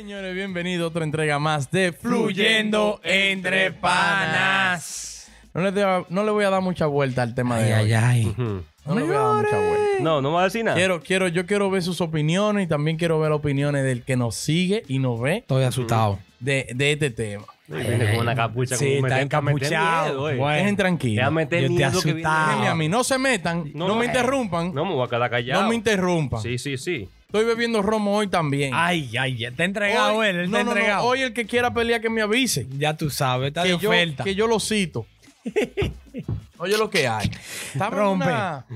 [0.00, 5.30] Señores, bienvenido a otra entrega más de Fluyendo Entre Panas.
[5.52, 5.72] No le,
[6.08, 7.92] no le voy a dar mucha vuelta al tema de hoy.
[7.92, 8.24] ay.
[8.28, 8.62] Ujú.
[8.86, 10.02] No le voy a dar mucha vuelta.
[10.02, 10.74] No, no me va a decir nada.
[10.74, 14.16] Quiero, quiero, yo quiero ver sus opiniones y también quiero ver las opiniones del que
[14.16, 16.18] nos sigue y nos ve Estoy asustado.
[16.38, 17.44] de, de este tema.
[17.70, 20.04] Ay, viene con una capucha Sí, como está encapuchado.
[20.06, 20.36] miedo, eh.
[20.36, 20.56] Bueno.
[20.56, 21.16] Dejen tranquilo.
[21.20, 22.30] Déjame Yo te miedo que viene.
[22.46, 24.08] Déjenme a mí, no se metan, no, No, me eh.
[24.08, 24.72] interrumpan.
[24.74, 25.60] No me voy a quedar callado.
[25.62, 26.40] No me interrumpan.
[26.40, 27.06] Sí, sí, sí.
[27.30, 28.72] Estoy bebiendo romo hoy también.
[28.74, 31.04] Ay, ay, ya está entregado Hoy- él, él no, está no, no, entregado.
[31.06, 32.66] Hoy el que quiera pelear que me avise.
[32.76, 34.24] Ya tú sabes, está de Que yo, oferta.
[34.24, 35.06] que yo lo cito.
[36.58, 37.30] Oye lo que hay.
[37.72, 38.24] Estaba en, Rompe.
[38.26, 38.66] una-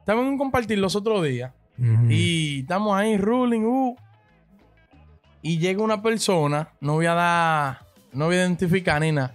[0.00, 1.52] estaba en un compartir los otros días
[2.08, 3.96] y estamos ahí ruling uh,
[5.40, 7.80] y llega una persona, no voy a dar,
[8.12, 9.34] no voy a identificar ni nada.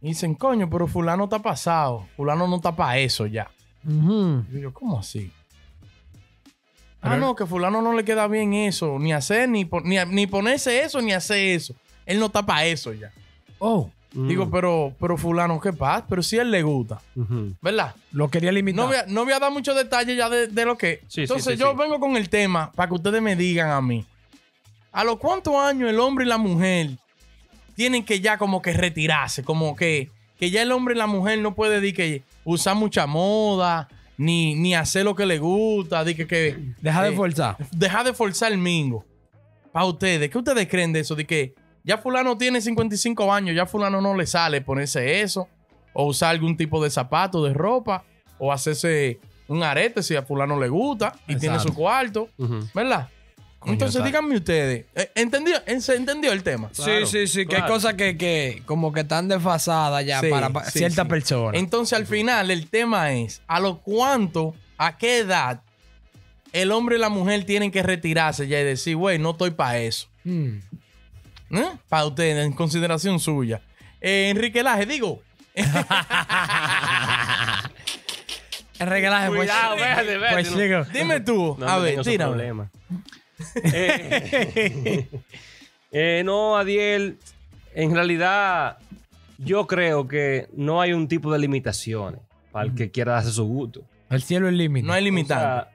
[0.00, 2.06] Y dicen, coño, pero fulano está pasado.
[2.16, 3.50] Fulano no está para eso ya.
[3.84, 4.44] Ujú.
[4.52, 5.30] Y yo, ¿cómo así?
[7.02, 10.82] Ah, no, que fulano no le queda bien eso, ni hacer, ni, ni, ni ponerse
[10.82, 11.74] eso, ni hacer eso.
[12.04, 13.12] Él no está para eso ya.
[13.58, 14.28] Oh, Mm.
[14.28, 16.06] Digo, pero, pero fulano, ¿qué pasa?
[16.08, 17.00] Pero si a él le gusta.
[17.60, 17.94] ¿verdad?
[18.12, 18.82] lo quería limitar.
[18.82, 21.00] No voy, a, no voy a dar muchos detalles ya de, de lo que.
[21.02, 21.76] Sí, sí, Entonces sí, yo sí.
[21.78, 24.06] vengo con el tema para que ustedes me digan a mí.
[24.92, 26.90] ¿A los cuántos años el hombre y la mujer
[27.74, 29.44] tienen que ya como que retirarse?
[29.44, 33.06] Como que, que ya el hombre y la mujer no puede decir que usar mucha
[33.06, 33.86] moda,
[34.16, 37.56] ni, ni hacer lo que le gusta, de que, que Deja de eh, forzar.
[37.70, 39.04] deja de forzar el mingo.
[39.72, 41.14] Para ustedes, ¿qué ustedes creen de eso?
[41.14, 45.48] De que ya fulano tiene 55 años, ya fulano no le sale ponerse eso,
[45.92, 48.04] o usar algún tipo de zapato, de ropa,
[48.38, 52.28] o hacerse un arete si a fulano le gusta y tiene su cuarto.
[52.74, 53.08] ¿verdad?
[53.58, 56.70] Coño, Entonces está- díganme ustedes, ¿eh, ¿entendió, en- ¿se entendió el tema?
[56.74, 57.46] Claro, sí, sí, sí.
[57.46, 57.74] Que hay claro.
[57.74, 61.08] cosas que, que como que están desfasadas ya Sí, para sí, ciertas sí.
[61.10, 61.54] personas.
[61.60, 65.62] Entonces al final el tema es, ¿a lo cuánto, a qué edad
[66.52, 69.78] el hombre y la mujer tienen que retirarse ya y decir, güey, no estoy para
[69.78, 70.06] eso?
[70.24, 70.58] Mm.
[71.50, 71.70] ¿Eh?
[71.88, 73.60] Para ustedes, en consideración suya.
[74.00, 75.22] Eh, Enrique Laje, digo.
[78.78, 79.38] El regalaje, pues.
[79.40, 80.58] Cuidado, véate, Pues no.
[80.58, 80.84] chico.
[80.92, 81.56] Dime tú.
[81.58, 82.52] No, a no ver, tírame.
[83.62, 85.08] Eh,
[85.92, 87.18] eh, no, Adiel,
[87.74, 88.78] en realidad
[89.38, 92.20] yo creo que no hay un tipo de limitaciones
[92.52, 93.82] para el que quiera darse su gusto.
[94.08, 94.86] El cielo es límite.
[94.86, 95.42] No hay O limitante.
[95.44, 95.68] sea,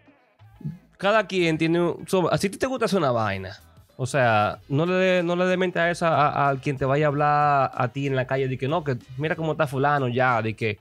[0.98, 2.08] cada quien tiene un...
[2.08, 3.58] so- te gusta hacer una vaina.
[3.98, 6.86] O sea, no le dé no le dé mente a esa a, a quien te
[6.86, 9.68] vaya a hablar a ti en la calle de que no, que mira cómo está
[9.68, 10.80] fulano ya, de que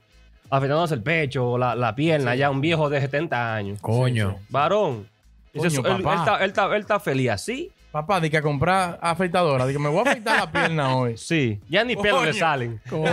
[0.49, 3.79] afeitándose el pecho o la, la pierna, ya un viejo de 70 años.
[3.79, 4.39] Coño.
[4.49, 5.07] Varón.
[5.53, 7.71] Dice, él, está, él está- él está feliz así.
[7.91, 11.17] Papá, de que a comprar afeitadora, de que me voy a afeitar la pierna hoy.
[11.17, 11.59] Sí.
[11.67, 12.39] Ya ni pelos le Coño.
[12.39, 12.81] salen.
[12.89, 13.11] Coño,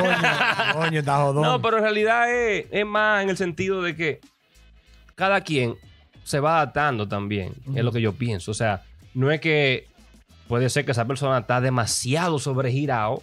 [0.75, 1.43] coño, está jodón.
[1.43, 4.21] No, pero en realidad es, es más en el sentido de que
[5.17, 5.75] cada quien
[6.23, 7.55] se va adaptando también.
[7.75, 8.53] Es lo que yo pienso.
[8.53, 8.83] O sea,
[9.15, 9.89] no es que
[10.47, 13.23] puede ser que esa persona está demasiado sobregirado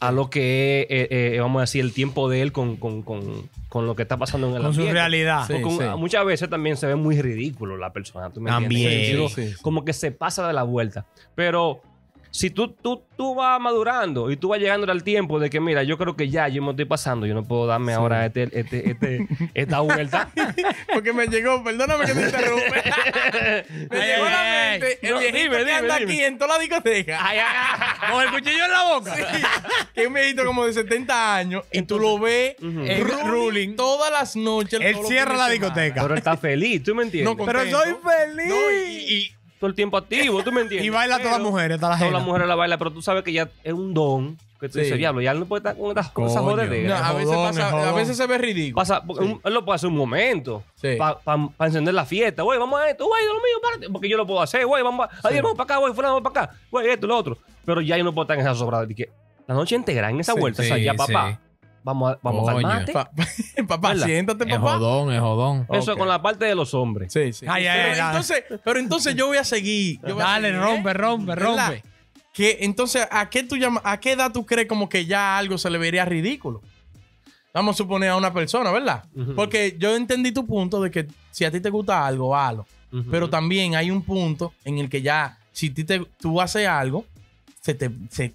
[0.00, 3.02] a lo que es, eh, eh, vamos a decir, el tiempo de él con, con-
[3.02, 5.46] con- con lo que está pasando en el Con su realidad.
[5.46, 5.54] Sí.
[5.96, 8.30] Muchas veces también se ve muy ridículo la persona.
[8.30, 8.50] ¿tú me?
[8.50, 9.28] También.
[9.28, 9.52] Sí.
[9.62, 11.06] Como que se pasa de la vuelta.
[11.34, 11.82] Pero
[12.30, 15.82] si tú, tú, tú vas madurando y tú vas llegando al tiempo de que, mira,
[15.82, 18.90] yo creo que ya yo me estoy pasando, yo no puedo darme ahora este, este,
[18.90, 20.30] este- esta vuelta.
[20.94, 22.82] Porque me llegó, perdóname que te interrumpe.
[23.90, 26.12] me Ay, llegó la ay, mente el No, viejito dime, que dime, anda dime.
[26.12, 27.18] aquí en toda la discoteca.
[27.20, 27.56] Ay, ay,
[28.00, 28.12] ay.
[28.12, 29.16] Con el cuchillo en la boca.
[29.94, 33.76] que es un viejito como de 70 años y tú lo ves ruling ruling.
[33.76, 34.80] todas las noches.
[34.80, 36.02] Él cierra la discoteca.
[36.02, 37.36] Pero está feliz, ¿tú me entiendes?
[37.36, 38.46] No, Pero soy feliz.
[38.48, 40.86] No, y- y, todo el tiempo activo, ¿tú me entiendes?
[40.86, 43.02] Y baila a todas las mujeres, todas las Todas las mujeres la bailan, pero tú
[43.02, 44.80] sabes que ya es un don que tú Sí.
[44.80, 46.26] dices, diablo, ya él no puede estar con estas Coño.
[46.28, 48.74] cosas No, a, veces jodón, pasa- a veces se ve ridículo.
[48.82, 50.96] Pasa, porque un- él lo puede hacer un momento Sí.
[50.96, 52.42] para encender la fiesta.
[52.42, 53.88] Güey, vamos a esto, güey, lo mío, párate.
[53.90, 56.30] Porque yo lo puedo hacer, güey, vamos, a, adiós, vamos para acá, güey, fulano, vamos
[56.32, 57.38] para acá, güey, esto, lo otro.
[57.64, 58.86] Pero ya yo no puedo estar en esa sobrada.
[59.46, 60.98] la noche entera, en esa Sí, vuelta, o sea, sí, ya, sí.
[60.98, 61.40] papá,
[61.82, 62.46] vamos a, vamos.
[62.92, 63.10] Pa-
[63.68, 64.06] papá, ¿Verdad?
[64.06, 64.72] siéntate, Es papá.
[64.78, 65.66] jodón, es jodón.
[65.72, 65.98] Eso Ok.
[65.98, 67.12] con la parte de los hombres.
[67.12, 67.46] Sí, sí.
[67.48, 69.98] Ay, ay, pero, ay, entonces, pero entonces yo voy a seguir.
[70.06, 70.94] yo voy a Dale, seguir, rompe, ¿eh?
[70.94, 71.66] rompe, ¿Verdad?
[71.68, 71.82] rompe.
[72.32, 75.58] Que entonces, ¿a qué tú llamas, a qué edad tú crees como que ya algo
[75.58, 76.62] se le vería ridículo?
[77.52, 79.04] Vamos a suponer a una persona, ¿verdad?
[79.34, 82.66] Porque yo entendí tu punto de que si a ti te gusta algo, halo.
[83.10, 87.04] Pero también hay un punto en el que ya, si ti te- tú haces algo,
[87.60, 88.32] se te se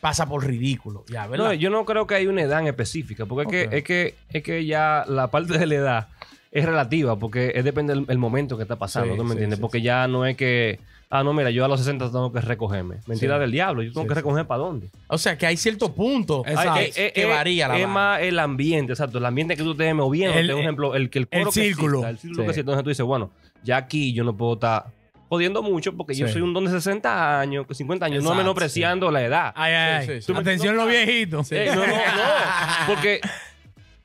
[0.00, 1.04] pasa por ridículo.
[1.08, 1.46] Ya, ¿verdad?
[1.46, 4.14] No, yo no creo que hay una edad en específica, porque es, que, es, que,
[4.32, 6.08] es que ya la parte de la edad
[6.52, 9.32] es relativa, porque es depende del el momento que está pasando, Sí, ¿tú me sí,
[9.34, 9.58] entiendes?
[9.58, 10.78] sí, porque ya no es que,
[11.10, 12.96] ah, no, mira, yo a los 60 tengo que recogerme.
[13.06, 13.40] Mentira Sí.
[13.40, 14.20] del diablo, yo tengo Sí, que sí.
[14.20, 14.88] recoger para dónde.
[15.08, 16.42] O sea, que hay cierto punto.
[16.46, 19.94] Ay, que, que varía la Es más el ambiente, exacto, el ambiente que tú estés
[19.94, 21.98] moviendo, El- por ejemplo, el que el coro que círculo.
[21.98, 22.44] exista, el círculo Sí.
[22.44, 22.60] que exista.
[22.60, 23.30] Entonces tú dices, bueno,
[23.62, 24.86] ya aquí yo no puedo estar
[25.28, 29.10] jodiendo mucho porque yo soy un don de 60 años, que 50 años, no menospreciando
[29.10, 29.52] la edad.
[29.54, 30.22] Ay, ay, Sí, ay.
[30.22, 30.38] sí, sí.
[30.38, 31.52] Atención los viejitos.
[31.52, 31.92] Eh, no, no, no.
[32.86, 33.20] Porque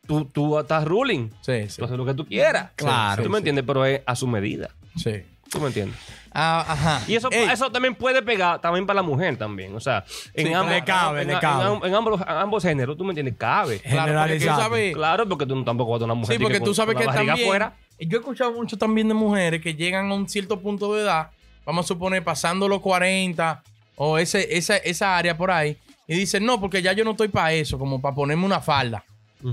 [0.07, 1.29] tú, tú estás ruling.
[1.41, 1.77] Sí, sí.
[1.77, 2.71] Tú haces lo que tú quieras.
[2.75, 3.23] Claro.
[3.23, 4.69] Tú me entiendes, pero es a su medida.
[4.95, 5.23] sí.
[5.51, 5.95] ¿Tú me entiendes?
[6.33, 7.01] Ah, ajá.
[7.07, 9.75] Y eso, Ey, eso también puede pegar también para la mujer también.
[9.75, 10.03] O sea,
[10.33, 11.75] en, Sí, ambos, le cabe, en, le cabe.
[11.75, 13.77] en- en ambos, en ambos géneros, tú me entiendes, cabe.
[13.79, 14.61] claro, porque tú generalizado.
[14.63, 17.11] sabes, Claro, porque tú tampoco vas a una mujer Sí, porque tú sabes con que
[17.13, 17.39] también.
[17.45, 17.73] afuera.
[17.99, 21.31] Yo he escuchado mucho también de mujeres que llegan a un cierto punto de edad,
[21.65, 23.63] vamos a suponer pasando los 40
[23.95, 27.29] o ese, esa, esa área por ahí, y dicen, no, porque ya yo no estoy
[27.29, 29.05] para eso, como para ponerme una falda.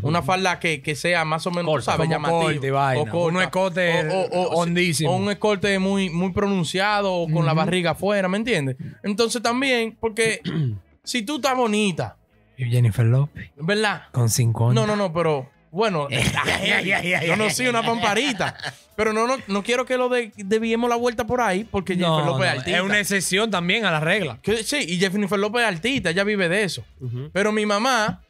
[0.03, 1.97] Una falda que, que sea más o menos, Corta.
[1.97, 3.03] sabes, corte vaina.
[3.03, 3.37] O corta.
[3.37, 5.11] Un escote hondísimo.
[5.11, 8.77] O un escote muy, muy pronunciado o con la barriga afuera, ¿me entiendes?
[9.03, 10.41] Entonces también, porque
[11.03, 12.17] si tú estás bonita,
[12.57, 14.03] Y Jennifer Lopez ¿verdad?
[14.13, 16.09] con 5 No, no, no, pero bueno,
[17.27, 18.57] yo no soy una pamparita.
[18.97, 22.07] Pero no, no, no quiero que lo de, desviemos la vuelta por ahí, porque No,
[22.17, 22.77] Jennifer López no, es altita.
[22.77, 24.39] es una excepción también a la regla.
[24.43, 26.85] Que- sí, y Jennifer López es altita, ella vive de eso.
[27.33, 28.21] Pero mi mamá,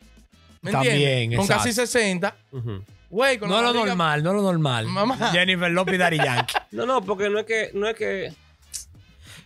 [0.63, 1.37] ¿me También, entiendes?
[1.39, 1.65] Con exacto.
[1.65, 2.85] casi 60, ujú.
[3.09, 4.87] güey, con No lo normal, no lo normal.
[4.87, 5.17] Mamá.
[5.33, 6.55] Jennifer Lopez y Daddy Yankee.
[6.71, 8.33] No, no, porque no es que, no es que.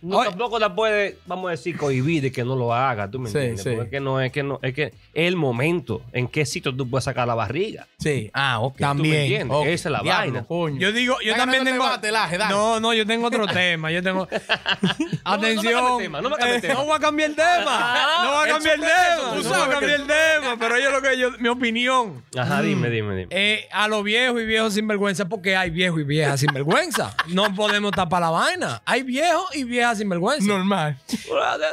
[0.07, 0.29] No, Oye.
[0.29, 3.37] tampoco la puede, vamos a decir, cohibir de que no lo haga, tú me Sí,
[3.37, 3.63] entiendes.
[3.63, 3.69] sí.
[3.71, 6.75] Porque es que no es que no, es que es el momento en qué sitio
[6.75, 7.87] tú puedes sacar la barriga.
[7.99, 8.75] Sí, ah, ok.
[8.77, 9.15] ¿Tú me También.
[9.21, 9.57] entiendes?
[9.67, 10.45] Esa es la diablo, vaina.
[10.47, 10.79] coño.
[10.79, 11.83] Yo digo, yo también tengo.
[11.83, 12.53] debate, Laje, dale.
[12.53, 13.91] No, no, yo tengo otro tema.
[13.91, 14.27] Yo tengo.
[15.23, 15.73] Atención.
[15.83, 16.73] no el tema, no me cambie el Eh, tema.
[16.75, 18.07] no voy a cambiar el tema.
[18.23, 19.29] No voy a cambiar el tema.
[19.31, 20.57] tú No sabes cambiar el tema.
[20.59, 22.23] Pero yo lo que yo, mi opinión.
[22.37, 23.27] Ajá, dime, dime, dime.
[23.31, 27.15] Eh, a los viejos y viejos sinvergüenza, porque hay viejos y viejas sinvergüenza.
[27.27, 28.81] No podemos tapar la vaina.
[28.85, 30.47] Hay viejos y viejas sinvergüenza.
[30.47, 30.97] Normal.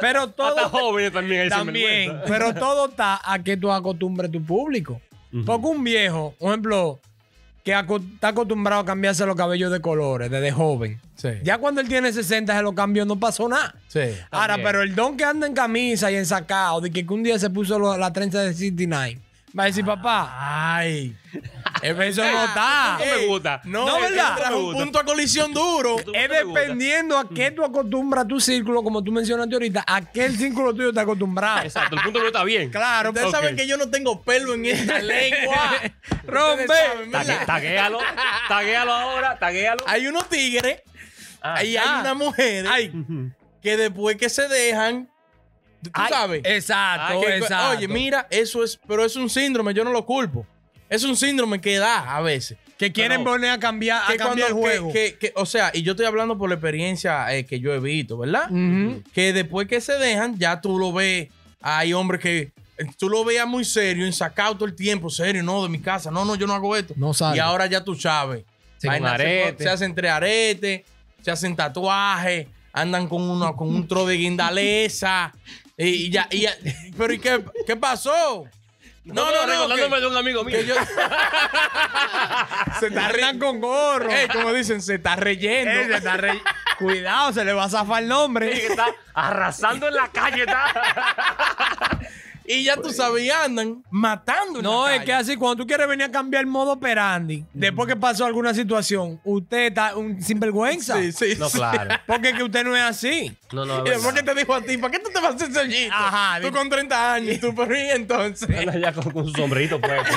[0.01, 0.47] Pero todo.
[0.57, 2.25] Hasta jóvenes también hay También, sinvergüenza.
[2.33, 5.01] pero todo está a que tú acostumbres tu público.
[5.31, 5.45] Ujú.
[5.45, 6.99] Porque un viejo, por ejemplo,
[7.63, 10.99] que aco- está acostumbrado a cambiarse los cabellos de colores desde joven.
[11.15, 11.29] Sí.
[11.43, 13.75] Ya cuando él tiene 60 se lo cambió, no pasó nada.
[13.87, 13.99] Sí.
[14.31, 14.65] Ahora, También.
[14.67, 17.49] pero el don que anda en camisa y en sacado, de que un día se
[17.49, 19.19] puso lo- la trenza de 69,
[19.57, 21.15] va a decir, papá, Ay.
[21.83, 22.97] eso no está.
[22.99, 23.61] No me gusta.
[23.65, 24.35] No, No, ¿verdad?
[24.37, 25.97] trajo un punto a colisión duro.
[26.13, 30.37] Es dependiendo a qué tú acostumbras tu círculo, como tú mencionaste ahorita, a qué el
[30.37, 31.63] círculo tuyo está acostumbrado.
[31.63, 32.69] Exacto, el punto no está bien.
[32.69, 35.71] Claro, Ustedes saben que yo no tengo pelo en esta lengua.
[36.25, 36.73] Rompe.
[37.45, 37.99] Taguéalo,
[38.47, 39.83] taguéalo ahora, taguéalo.
[39.87, 40.81] Hay unos tigres
[41.45, 42.71] Ah, y hay unas mujeres
[43.61, 45.09] que después que se dejan,
[45.91, 46.41] tú Ay, sabes.
[46.45, 47.77] Exacto, que- exacto.
[47.77, 50.45] Oye, mira, eso es, pero es un síndrome, yo no lo culpo.
[50.89, 52.57] Es un síndrome que da a veces.
[52.77, 54.93] Que quieren poner a cambiar, a Que cambiar el cuando- que- juego.
[54.93, 57.79] que- que- o sea, y yo estoy hablando por la experiencia eh, que yo he
[57.79, 58.49] visto, ¿verdad?
[59.13, 61.29] Que después que se dejan, ya tú lo ves.
[61.61, 65.61] Hay hombres que eh, tú lo veas muy serio, ensacado todo el tiempo, serio, no,
[65.63, 66.93] de mi casa, no, no, yo no hago esto.
[66.97, 67.35] No salgo.
[67.35, 68.43] Y ahora ya tú sabes.
[68.77, 70.81] Sí, Vaina se, hacen entre aretes,
[71.21, 75.33] se hacen tatuajes, andan con uno, con un tro de guindaleza.
[75.77, 76.55] Y, y ya, y ya-
[76.97, 78.45] pero ¿y qué, qué pasó?
[79.05, 79.41] No, no, no.
[79.67, 80.61] recordándome que- de un amigo mío.
[80.61, 80.75] yo-
[82.79, 84.09] se está Andan con gorro.
[84.09, 85.71] Eh, como dicen, se está reyendo.
[85.71, 86.41] Eh, se está re-
[86.79, 88.53] Cuidado, se le va a zafar el nombre.
[88.55, 90.43] Sí, que está arrasando en la calle.
[90.43, 91.52] Está.
[92.45, 94.59] Y ya tú sabes, y andan matando.
[94.59, 95.05] en No, la es calle.
[95.05, 98.53] que así, cuando tú quieres venir a cambiar el modo operandi, después que pasó alguna
[98.53, 100.97] situación, usted está un sinvergüenza.
[101.01, 101.35] Sí, sí.
[101.37, 101.57] No, sí.
[101.57, 101.95] claro.
[102.07, 103.35] Porque es que usted no es así.
[103.51, 105.31] No, no, Y es después que te dijo a ti, ¿para qué tú te vas
[105.31, 105.93] a hacer sellito?
[105.95, 108.49] Ajá, Tú con 30 años, tú, pero y entonces.
[108.57, 110.13] Anda ya con, con su sombrerito puesto.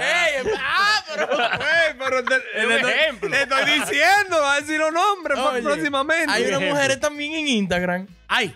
[0.00, 1.28] Ey, ah, pero.
[1.32, 3.28] Ey, pero te, Es un le estoy- ejemplo.
[3.28, 6.30] le estoy diciendo, va a decir los nombres Oye, próximamente.
[6.32, 8.54] Hay Un unas mujeres también en Instagram Ay.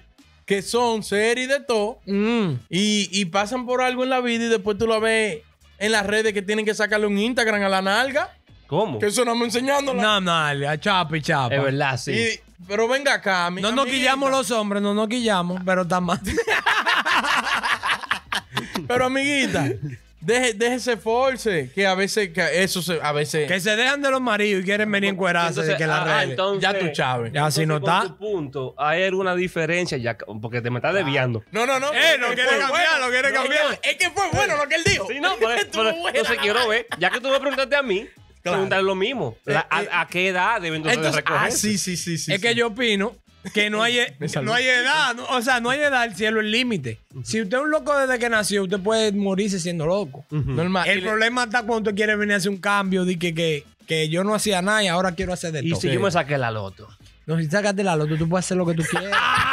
[0.48, 2.54] Que son serias de todo Mm.
[2.70, 5.42] y, y pasan por algo en la vida y después tú lo ves
[5.78, 8.34] en las redes que tienen que sacarle un Instagram a la nalga.
[8.66, 8.98] ¿Cómo?
[8.98, 10.02] Que eso no me enseñándola.
[10.02, 11.54] No, no, a chapa chapa.
[11.54, 12.12] Es verdad, sí.
[12.12, 16.00] Y- pero venga acá, mi No nos quillamos los hombres, no nos quillamos, pero está
[16.00, 16.20] mal.
[18.86, 19.66] Pero amiguita,
[20.20, 23.46] deje, déjese force, que a veces, que eso se, a veces.
[23.46, 26.62] que se dejan de los maridos y quieren venir encuerarse de que la ah, entonces-
[26.62, 27.32] Ya tú, Chávez.
[27.32, 28.02] Ya si no está.
[28.02, 31.42] tu punto, hay alguna diferencia ya, porque te me estás desviando.
[31.52, 31.92] No, no, no.
[31.92, 32.98] Eh, lo quiere cambiar, bueno.
[33.06, 33.64] lo quiere No, cambiar.
[33.70, 35.06] no, Es que fue bueno lo que él dijo.
[35.08, 38.06] Sí, no, pero, pero- entonces quiero ver, ya que tú me preguntaste a mí,
[38.42, 38.58] Claro.
[38.58, 39.36] preguntar lo mismo.
[39.44, 41.42] La- Eh, eh, a, a qué edad deben entonces, Entonces, recoger?
[41.48, 42.32] ah, sí, sí, sí, sí.
[42.32, 43.16] es que yo opino
[43.54, 43.98] que no hay,
[44.42, 45.14] no hay edad.
[45.14, 46.98] no- o sea, no hay edad, el cielo es límite.
[47.24, 50.24] Si usted es un loco desde que nació, usted puede morirse siendo loco.
[50.30, 50.88] Normal.
[50.88, 53.34] El Y le- problema está cuando usted quiere venir a hacer un cambio de que,
[53.34, 55.80] que, que yo no hacía nada y ahora quiero hacer de Y todo.
[55.80, 56.88] si yo me saqué la loto.
[57.26, 59.12] No, si sácate la loto, tú puedes hacer lo que tú quieras.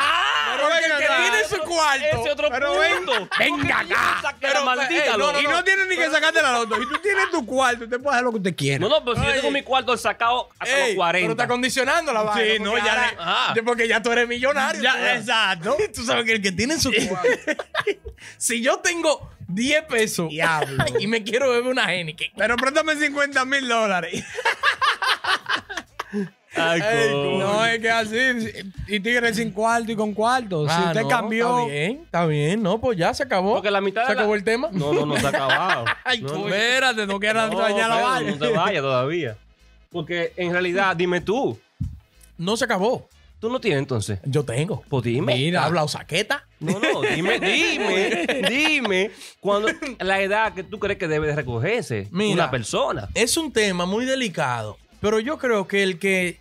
[1.76, 2.06] cuarto.
[2.22, 3.30] Ese otro Pero punto.
[3.40, 4.36] Venga acá.
[4.40, 5.42] Pero, la maldita eh, no, loto.
[5.42, 6.76] Y no tienes ni que sacarte la loto.
[6.76, 8.80] Si tú tienes tu cuarto, usted puede hacer lo que usted quiera.
[8.80, 11.24] No, no, pero si yo tengo mi cuarto sacado hasta Ey, los 40.
[11.26, 12.54] Pero está condicionando la vaina.
[12.54, 12.84] Sí, no, ya
[13.18, 14.82] ahora- le- ya porque ya tú eres millonario.
[14.82, 15.20] Ya, tú sabes.
[15.22, 15.78] exacto.
[15.96, 17.64] Tú sabes que el que tiene su cuarto.
[18.38, 20.84] si yo tengo 10 pesos Diablo.
[21.00, 22.32] y me quiero beber una Heineken.
[22.36, 24.24] Pero préstame 50 mil dólares.
[26.56, 27.38] Ay, Ey, coño.
[27.40, 28.18] No, es que así.
[28.88, 30.66] Y tigre sin cuarto y con cuarto.
[30.68, 31.60] si Ah, usted no, cambió.
[31.60, 32.64] Está bien, está bien.
[32.64, 33.56] No, pues ya se acabó.
[33.56, 34.70] Porque la mitad ¿Se de la- acabó el tema?
[34.72, 35.86] No, no, no se ha acabado.
[36.04, 36.48] Ay, no, coño.
[36.48, 38.32] Espérate, no quieras no, dañar la vaina.
[38.32, 39.38] no te vayas todavía.
[39.92, 41.58] Porque en realidad, dime tú.
[42.38, 43.08] No se acabó.
[43.40, 44.20] Tú no tienes entonces.
[44.24, 44.82] Yo tengo.
[44.90, 45.36] Pues dime.
[45.36, 45.60] Mira.
[45.62, 46.46] ¿Has hablado saqueta?
[46.60, 49.12] No, no, dime, dime, dime.
[49.40, 49.68] Cuando
[50.00, 52.34] la edad que tú crees que debe de recogerse Mira.
[52.34, 53.10] una persona.
[53.14, 56.40] Es un tema muy delicado, pero yo creo que el que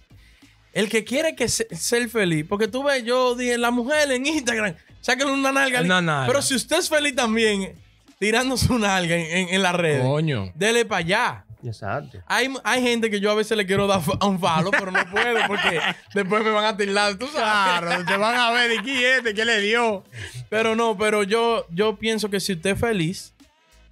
[0.74, 4.26] el que quiere que se- ser feliz, porque tú ves, yo dije, la mujer en
[4.26, 5.80] Instagram, sáquenle una nalga.
[5.80, 6.26] Una nalga.
[6.26, 7.74] Pero si usted es feliz también,
[8.18, 10.52] tirándose una nalga en, en, en las redes, Coño.
[10.54, 11.44] dele para allá.
[11.66, 12.18] Exacto.
[12.26, 15.02] Hay, hay gente que yo a veces le quiero dar fa- un falo, pero no
[15.10, 15.80] puedo porque
[16.12, 17.80] después me van a tirar, tú sabes.
[17.80, 20.04] Claro, te van a ver de quién es, de qué le dio.
[20.50, 23.33] Pero no, pero yo, yo pienso que si usted es feliz,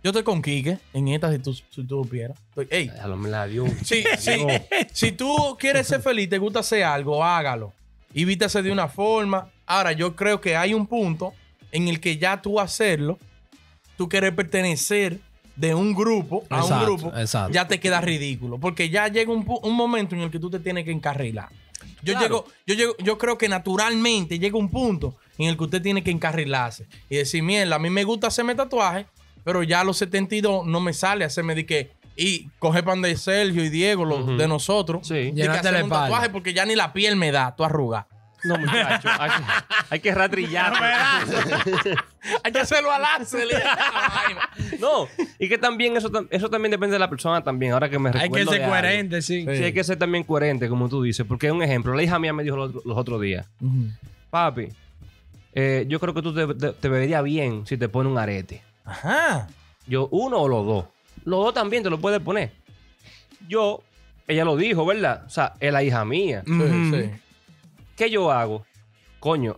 [0.03, 2.39] yo estoy con Quique en esta si tú, si tú supieras.
[2.51, 3.65] Estoy- Ey, Déjalo, me la dio.
[3.85, 4.47] Sí, sí.
[4.93, 7.73] Si tú quieres ser feliz, te gusta hacer algo, hágalo.
[8.15, 9.49] Y vítase de una forma.
[9.67, 11.33] Ahora, yo creo que hay un punto
[11.71, 13.19] en el que ya tú hacerlo,
[13.97, 15.21] tú quieres pertenecer
[15.57, 17.53] de un grupo a Exacto, un grupo, exacto.
[17.53, 18.59] ya te queda ridículo.
[18.59, 21.49] Porque ya llega un, un momento en el que tú te tienes que encarrilar.
[22.03, 22.21] Yo, Claro.
[22.23, 26.03] llego, yo, llego, yo creo que naturalmente llega un punto en el que usted tiene
[26.03, 29.07] que encarrilarse y decir, mierda, a mí me gusta hacerme tatuajes,
[29.45, 31.91] pero ya a los 72 no me sale hacerme de que.
[32.15, 35.07] Y coge pan de Sergio y Diego, los de nosotros.
[35.09, 35.31] Sí.
[35.31, 38.05] de que la un tatuaje porque ya ni la piel me da, tú arrugas.
[38.45, 39.09] No, muchacho.
[39.21, 39.45] Hay, que-
[39.91, 40.73] hay que ratrillar.
[42.45, 44.51] Hay que hacerlo al vaina.
[44.81, 45.07] no,
[45.39, 47.73] y que también eso, eso también depende de la persona también.
[47.73, 48.73] Ahora que me Hay recuerdo que ser algo.
[48.77, 49.43] coherente, sí.
[49.45, 51.25] Sí, hay que ser también coherente, como tú dices.
[51.27, 53.47] Porque un ejemplo, la hija mía me dijo los otros días,
[54.31, 54.69] papi,
[55.55, 58.63] eh, yo creo que tú te, te- te vería bien si te pones un arete.
[58.85, 59.49] Ajá.
[59.87, 60.85] Yo, uno o los dos.
[61.25, 62.53] Los dos también te lo puedes poner.
[63.49, 63.83] Yo,
[64.27, 65.23] ella lo dijo, ¿verdad?
[65.27, 66.43] O sea, es la hija mía.
[66.47, 67.11] Sí, sí.
[67.97, 68.65] ¿Qué yo hago?
[69.21, 69.57] Coño,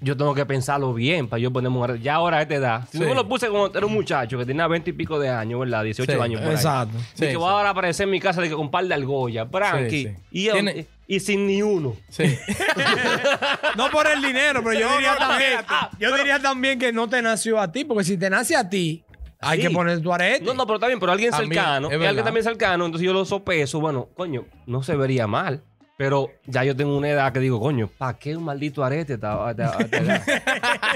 [0.00, 2.02] yo tengo que pensarlo bien para yo ponerme un.
[2.02, 2.88] Ya ahora a esta edad.
[2.90, 3.02] Si Sí.
[3.04, 5.60] no me lo puse cuando era un muchacho que tenía 20 y pico de años,
[5.60, 5.84] ¿verdad?
[5.84, 6.54] 18 Sí, años por ahí.
[6.56, 6.98] Exacto.
[6.98, 7.36] Y Sí, que sí.
[7.36, 9.90] voy ahora a aparecer en mi casa de que con un par de.
[9.90, 10.14] Sí, sí.
[10.32, 11.96] Y, Tiene- y sin ni uno.
[12.08, 12.24] Sí.
[13.76, 15.52] No por el dinero, pero yo No, diría no, también.
[15.58, 15.96] espérate.
[15.98, 19.04] yo diría también que no te nació a ti, porque si te nace a ti,
[19.40, 19.66] hay Sí.
[19.68, 20.44] que poner tu arete.
[20.44, 21.88] No, no, pero está bien, pero alguien También, cercano.
[21.90, 23.80] es alguien también cercano, entonces yo lo sopeso.
[23.80, 25.62] Bueno, coño, no se vería mal.
[25.98, 29.14] Pero ya yo tengo una edad que digo, coño, ¿para qué un maldito arete?
[29.14, 30.22] esta- esta edad?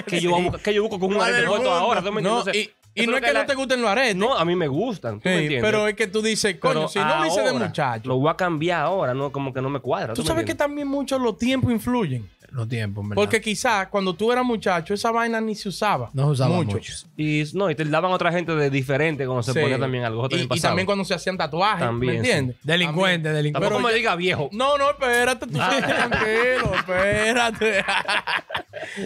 [0.06, 2.02] que, yo, busco- que yo busco con un ¿Cuál arete ahora.
[2.02, 2.70] ¿tú me No, y,
[3.02, 4.16] y no es que la- no te gusten los aretes.
[4.16, 5.20] No, a mí me gustan.
[5.20, 5.70] ¿tú me Sí, entiendes?
[5.70, 8.08] pero es que tú dices, coño, Pero si no lo hice de muchacho.
[8.08, 9.30] Lo voy a cambiar ahora, ¿no?
[9.30, 10.14] Como que no me cuadra.
[10.14, 12.28] Tú me sabes que también mucho los tiempos influyen.
[12.50, 13.22] Los tiempos, en verdad.
[13.22, 16.10] Porque quizás cuando tú eras muchacho, esa vaina ni se usaba.
[16.12, 16.78] no se usaba mucho.
[17.16, 19.60] Y no, y te daban otra gente de diferente cuando se Sí.
[19.60, 20.26] ponía también algo.
[20.26, 22.56] Y, también y también cuando se hacían tatuajes, También, ¿me entiendes?
[22.62, 23.52] Delincuente, delincuente.
[23.66, 24.48] Tampoco pero me ya- diga viejo.
[24.52, 27.84] No, no, espérate, tú tranquilo, espérate.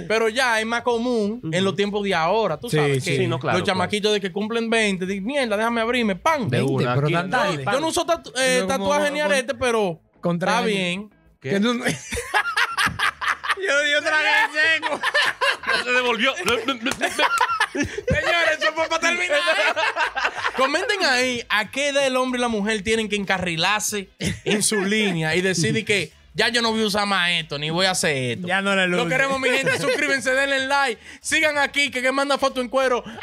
[0.09, 3.11] Pero ya es más común en los tiempos de ahora, tú Sí, sabes sí.
[3.13, 6.49] que Sí, no, claro, los chamaquitos de que cumplen 20, dicen, mierda, déjame abrirme, pan.
[6.49, 6.95] De una.
[6.95, 7.31] pero aquí- tan
[7.65, 7.73] no.
[7.73, 11.11] Yo no uso tatu- eh, tatuajes ni arete, pero está bien.
[11.41, 11.51] ¿Qué?
[11.51, 11.73] Que no-
[13.71, 15.01] yo, yo tragué el seco.
[15.85, 16.35] se devolvió.
[16.37, 16.59] Señores,
[18.59, 19.41] eso fue para terminar.
[20.57, 24.09] Comenten ahí a qué edad el hombre y la mujer tienen que encarrilarse
[24.45, 27.71] en su línea y decidir que ya yo no voy a usar más esto, ni
[27.71, 28.47] voy a hacer esto.
[28.47, 29.79] Ya no le Lo queremos, mi gente.
[29.79, 31.01] Suscríbanse, denle like.
[31.21, 33.03] Sigan aquí, que, que manda foto en cuero.
[33.07, 33.21] ¡Ah!